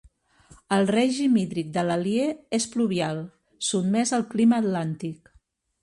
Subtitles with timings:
[0.77, 2.25] El règim hídric de l'Alier
[2.59, 3.23] és pluvial,
[3.71, 5.37] sotmès al clima atlàntic.